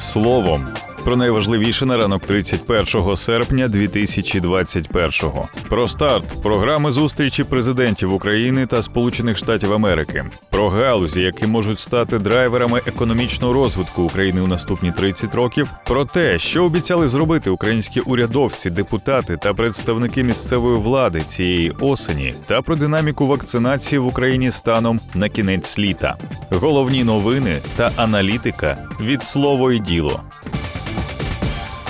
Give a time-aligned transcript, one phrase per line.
[0.00, 0.74] словом.
[1.04, 5.48] Про найважливіше на ранок 31 серпня 2021-го.
[5.68, 12.18] Про старт програми зустрічі президентів України та Сполучених Штатів Америки, про галузі, які можуть стати
[12.18, 18.70] драйверами економічного розвитку України у наступні 30 років, про те, що обіцяли зробити українські урядовці,
[18.70, 25.28] депутати та представники місцевої влади цієї осені, та про динаміку вакцинації в Україні станом на
[25.28, 26.16] кінець літа.
[26.50, 30.20] Головні новини та аналітика від слово і діло.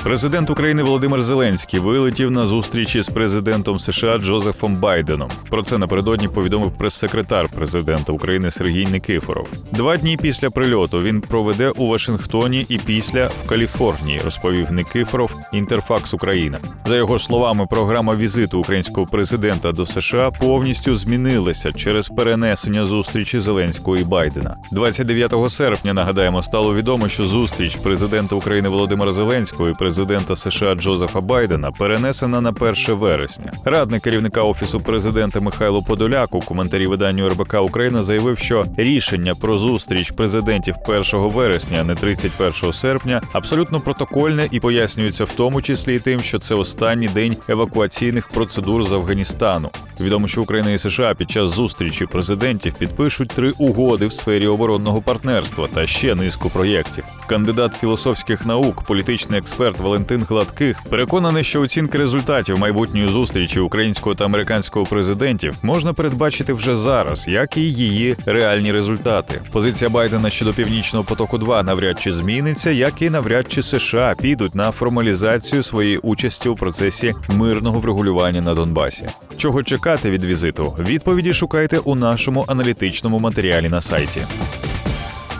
[0.02, 5.30] Президент України Володимир Зеленський вилетів на зустрічі з президентом США Джозефом Байденом.
[5.50, 9.48] Про це напередодні повідомив прес-секретар президента України Сергій Никифоров.
[9.72, 15.34] Два дні після прильоту він проведе у Вашингтоні і після в Каліфорнії, розповів Никифоров.
[15.52, 16.58] Інтерфакс Україна.
[16.86, 23.96] За його словами, програма візиту українського президента до США повністю змінилася через перенесення зустрічі Зеленського
[23.96, 24.56] і Байдена.
[24.72, 31.20] 29 серпня нагадаємо, стало відомо, що зустріч президента України Володимира Зеленського і президента США Джозефа
[31.20, 33.52] Байдена перенесена на 1 вересня.
[33.64, 39.58] Радник керівника офісу президента Михайло Подоляк у коментарі виданню РБК Україна заявив, що рішення про
[39.58, 45.97] зустріч президентів 1 вересня, а не 31 серпня, абсолютно протокольне і пояснюється в тому числі
[45.97, 49.70] і тим, що це останній день евакуаційних процедур з Афганістану.
[50.00, 55.02] Відомо, що Україна і США під час зустрічі президентів підпишуть три угоди в сфері оборонного
[55.02, 57.04] партнерства та ще низку проєктів.
[57.27, 64.25] Кандидат філософських наук, політичний експерт Валентин Гладких переконаний, що оцінки результатів майбутньої зустрічі українського та
[64.25, 69.41] американського президентів можна передбачити вже зараз, як і її реальні результати.
[69.53, 74.55] Позиція Байдена щодо північного потоку 2 навряд чи зміниться, як і навряд чи США підуть
[74.55, 79.06] на формалізацію своєї участі у процесі мирного врегулювання на Донбасі.
[79.37, 80.75] Чого чекати від візиту?
[80.78, 84.20] Відповіді шукайте у нашому аналітичному матеріалі на сайті.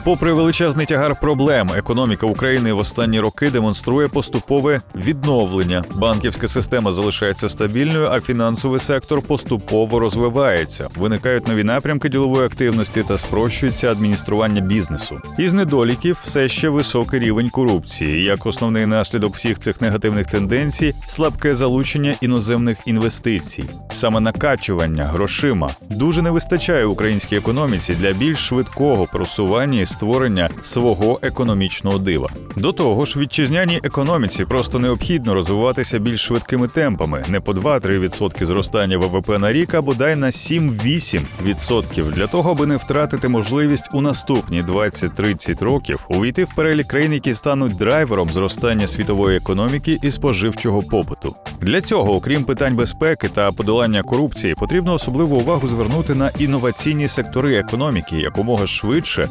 [0.04, 5.84] Попри величезний тягар проблем, економіка України в останні роки демонструє поступове відновлення.
[5.94, 10.88] Банківська система залишається стабільною, а фінансовий сектор поступово розвивається.
[10.97, 15.20] Виникають нові напрямки ділової активності та спрощується адміністрування бізнесу.
[15.38, 18.22] Із недоліків все ще високий рівень корупції.
[18.25, 26.22] Як основний наслідок всіх цих негативних тенденцій, слабке залучення іноземних інвестицій, саме накачування грошима дуже
[26.22, 32.28] не вистачає українській економіці для більш швидкого просування створення свого економічного дива.
[32.56, 38.98] До того ж, вітчизняній економіці просто необхідно розвиватися більш швидкими темпами, не по 2-3% зростання
[38.98, 44.62] ВВП на рік, а бодай на 7-8% для того, аби не втратити можливість у наступні
[44.62, 51.36] 20-30 років увійти в перелік країн, які стануть драйвером зростання світової економіки і споживчого попиту.
[51.60, 57.54] Для цього, окрім питань безпеки та подолання корупції, потрібно особливу увагу звернути на інноваційні сектори
[57.54, 59.28] економіки якомога швидше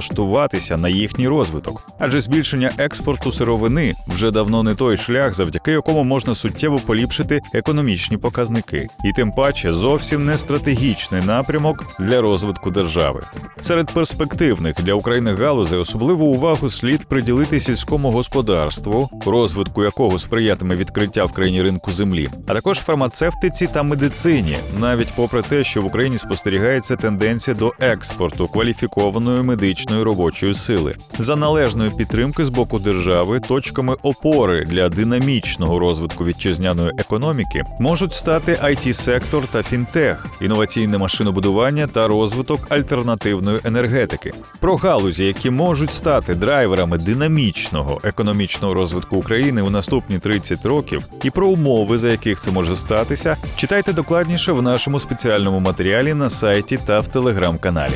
[0.00, 6.04] перелаштуватися на їхній розвиток, адже збільшення експорту сировини вже давно не той шлях, завдяки якому
[6.04, 13.20] можна суттєво поліпшити економічні показники, і тим паче зовсім не стратегічний напрямок для розвитку держави.
[13.62, 21.24] Серед перспективних для України галузей особливу увагу слід приділити сільському господарству, розвитку якого сприятиме відкриття
[21.24, 26.18] в країні ринку землі, а також фармацевтиці та медицині, навіть попри те, що в Україні
[26.18, 33.96] спостерігається тенденція до експорту кваліфікованої медичної робочої сили за належної підтримки з боку держави, точками
[34.02, 42.08] опори для динамічного розвитку вітчизняної економіки можуть стати it сектор та фінтех, інноваційне машинобудування та
[42.08, 44.32] розвиток альтернативної енергетики.
[44.60, 51.30] Про галузі, які можуть стати драйверами динамічного економічного розвитку України у наступні 30 років, і
[51.30, 56.78] про умови, за яких це може статися, читайте докладніше в нашому спеціальному матеріалі на сайті
[56.86, 57.94] та в телеграм-каналі.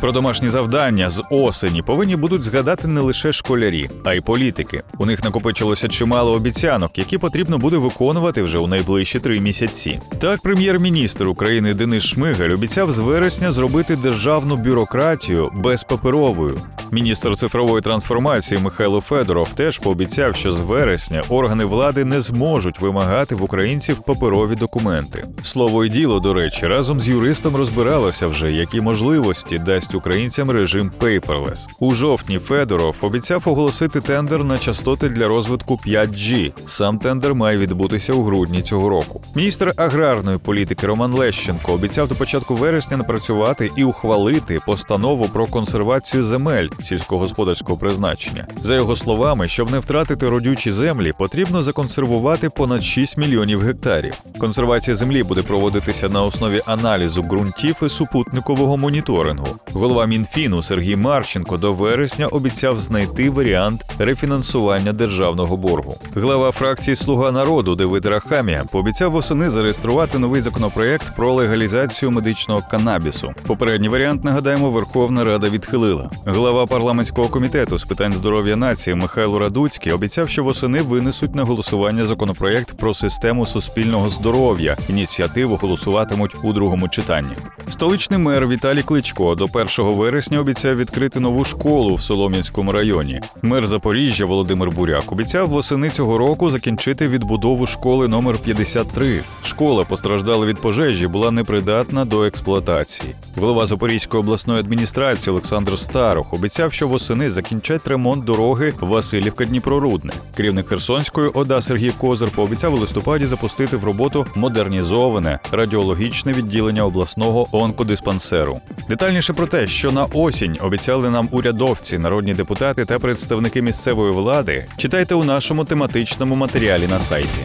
[0.00, 4.82] Про домашні завдання з осені повинні будуть згадати не лише школярі, а й політики.
[4.98, 10.00] У них накопичилося чимало обіцянок, які потрібно буде виконувати вже у найближчі три місяці.
[10.18, 16.60] Так, прем'єр-міністр України Денис Шмигаль обіцяв з вересня зробити державну бюрократію безпаперовою.
[16.92, 23.34] Міністр цифрової трансформації Михайло Федоров теж пообіцяв, що з вересня органи влади не зможуть вимагати
[23.34, 25.24] в українців паперові документи.
[25.42, 30.90] Слово і діло, до речі, разом з юристом розбиралося вже, які можливості дасть українцям режим
[31.00, 31.66] paperless.
[31.78, 36.52] У жовтні Федоров обіцяв оголосити тендер на частоти для розвитку 5G.
[36.66, 39.22] Сам тендер має відбутися у грудні цього року.
[39.34, 46.22] Міністр аграрної політики Роман Лещенко обіцяв до початку вересня напрацювати і ухвалити постанову про консервацію
[46.22, 48.46] земель сільськогосподарського призначення.
[48.62, 54.14] За його словами, щоб не втратити родючі землі, потрібно законсервувати понад 6 мільйонів гектарів.
[54.38, 59.46] Консервація землі буде проводитися на основі аналізу ґрунтів і супутникового моніторингу.
[59.72, 65.96] Голова Мінфіну Сергій Марченко до вересня обіцяв знайти варіант рефінансування державного боргу.
[66.14, 73.32] Глава фракції Слуга народу Давид Рахамія пообіцяв восени зареєструвати новий законопроект про легалізацію медичного канабісу.
[73.46, 76.10] Попередній варіант нагадаємо, Верховна Рада відхилила.
[76.24, 82.06] Глава парламентського комітету з питань здоров'я нації Михайло Радуцький обіцяв, що восени винесуть на голосування
[82.06, 84.76] законопроект про систему суспільного здоров'я.
[84.88, 87.32] Ініціативу голосуватимуть у другому читанні.
[87.70, 93.20] Столичний мер Віталій Кличко до 1 вересня обіцяв відкрити нову школу в Солом'янському районі.
[93.42, 99.20] Мер Запоріжжя Володимир Буряк обіцяв восени цього року закінчити відбудову школи номер 53.
[99.44, 103.14] Школа постраждала від пожежі, була непридатна до експлуатації.
[103.36, 110.12] Голова Запорізької обласної адміністрації Олександр Старох обіцяв, що восени закінчать ремонт дороги Васильівка Дніпрорудне.
[110.36, 117.48] Керівник Херсонської ОДА Сергій Козир пообіцяв у листопаді запустити в роботу модернізоване радіологічне відділення обласного
[117.52, 118.60] онкодиспансеру.
[118.88, 124.66] Детальніше про те, що на осінь обіцяли нам урядовці, народні депутати та представники місцевої влади,
[124.76, 127.40] читайте у нашому тематичному матеріалі на сайті.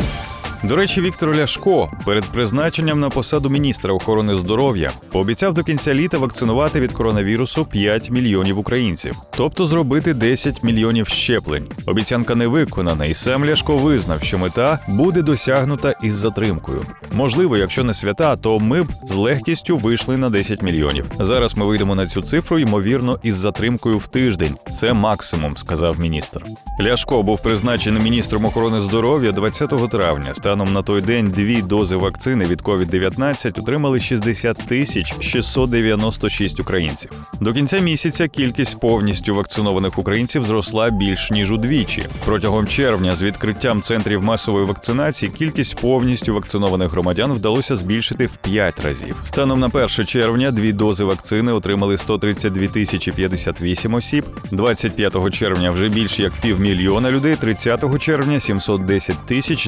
[0.64, 6.18] До речі, Віктор Ляшко перед призначенням на посаду міністра охорони здоров'я пообіцяв до кінця літа
[6.18, 11.68] вакцинувати від коронавірусу 5 мільйонів українців, тобто зробити 10 мільйонів щеплень.
[11.86, 16.86] Обіцянка не виконана, і сам Ляшко визнав, що мета буде досягнута із затримкою.
[17.12, 21.06] Можливо, якщо не свята, то ми б з легкістю вийшли на 10 мільйонів.
[21.20, 24.56] Зараз ми вийдемо на цю цифру, ймовірно, із затримкою в тиждень.
[24.80, 26.44] Це максимум, сказав міністр.
[26.82, 30.34] Ляшко був призначений міністром охорони здоров'я 20 травня.
[30.54, 37.12] Станом на той день дві дози вакцини від COVID-19 отримали 60 тисяч 696 українців.
[37.42, 42.04] До кінця місяця кількість повністю вакцинованих українців зросла більш ніж удвічі.
[42.26, 48.80] Протягом червня з відкриттям центрів масової вакцинації кількість повністю вакцинованих громадян вдалося збільшити в 5
[48.80, 49.16] разів.
[49.24, 54.26] Станом на 1 червня дві дози вакцини отримали 132 тисячі 58 осіб.
[54.52, 57.36] 25 червня вже більше як півмільйона людей.
[57.36, 59.68] 30 червня 710 тисяч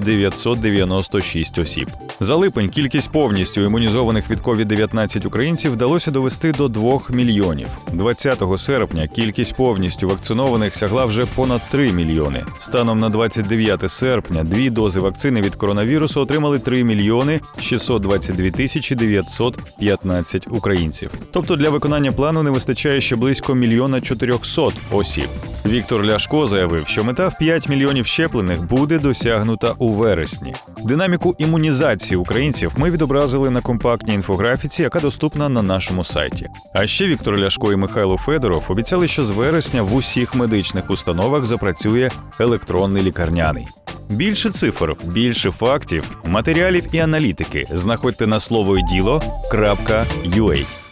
[0.75, 1.89] 996 осіб.
[2.19, 7.68] За липень кількість повністю імунізованих від COVID-19 українців вдалося довести до 2 мільйонів.
[7.94, 12.44] 20 серпня кількість повністю вакцинованих сягла вже понад 3 мільйони.
[12.60, 20.48] Станом на 29 серпня дві дози вакцини від коронавірусу отримали 3 мільйони 622 тисячі 915
[20.50, 21.12] українців.
[21.31, 24.62] Тобто для виконання плану не вистачає ще близько мільйона 400
[24.92, 25.28] осіб.
[25.65, 30.56] Віктор Ляшко заявив, що мета в 5 мільйонів щеплених буде досягнута у вересні.
[30.83, 36.47] Динаміку імунізації українців ми відобразили на компактній інфографіці, яка доступна на нашому сайті.
[36.73, 41.45] А ще Віктор Ляшко і Михайло Федоров обіцяли, що з вересня в усіх медичних установах
[41.45, 43.68] запрацює електронний лікарняний.
[44.09, 50.84] Більше цифр, більше фактів, матеріалів і аналітики знаходьте на слово діло.ua.